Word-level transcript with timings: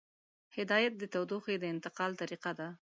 هدایت 0.57 0.93
د 0.97 1.03
تودوخې 1.13 1.55
د 1.59 1.63
انتقال 1.73 2.11
طریقه 2.21 2.51
ده. 2.59 2.67